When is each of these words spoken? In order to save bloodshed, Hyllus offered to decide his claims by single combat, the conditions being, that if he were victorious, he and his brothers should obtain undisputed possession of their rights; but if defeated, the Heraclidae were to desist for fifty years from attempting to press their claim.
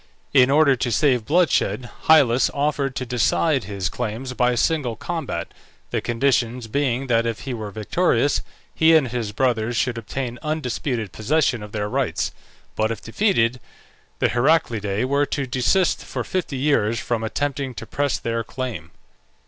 In 0.33 0.49
order 0.49 0.75
to 0.75 0.91
save 0.91 1.25
bloodshed, 1.27 1.87
Hyllus 2.07 2.49
offered 2.55 2.95
to 2.95 3.05
decide 3.05 3.65
his 3.65 3.87
claims 3.87 4.33
by 4.33 4.55
single 4.55 4.95
combat, 4.95 5.53
the 5.91 6.01
conditions 6.01 6.65
being, 6.65 7.05
that 7.05 7.27
if 7.27 7.41
he 7.41 7.53
were 7.53 7.69
victorious, 7.69 8.41
he 8.73 8.95
and 8.95 9.09
his 9.09 9.31
brothers 9.31 9.77
should 9.77 9.99
obtain 9.99 10.39
undisputed 10.41 11.11
possession 11.11 11.61
of 11.61 11.71
their 11.71 11.87
rights; 11.87 12.31
but 12.75 12.89
if 12.89 13.03
defeated, 13.03 13.59
the 14.17 14.29
Heraclidae 14.29 15.05
were 15.05 15.27
to 15.27 15.45
desist 15.45 16.03
for 16.03 16.23
fifty 16.23 16.57
years 16.57 16.99
from 16.99 17.23
attempting 17.23 17.75
to 17.75 17.85
press 17.85 18.17
their 18.17 18.43
claim. 18.43 18.89